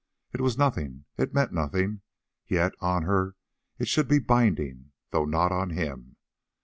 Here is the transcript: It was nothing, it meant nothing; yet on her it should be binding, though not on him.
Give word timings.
It 0.33 0.41
was 0.41 0.57
nothing, 0.57 1.05
it 1.15 1.31
meant 1.35 1.53
nothing; 1.53 2.01
yet 2.47 2.71
on 2.79 3.03
her 3.03 3.35
it 3.77 3.87
should 3.87 4.07
be 4.07 4.17
binding, 4.17 4.93
though 5.11 5.25
not 5.25 5.51
on 5.51 5.69
him. 5.69 6.15